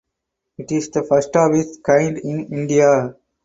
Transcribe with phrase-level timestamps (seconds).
[0.57, 3.13] It is first of its kind in India.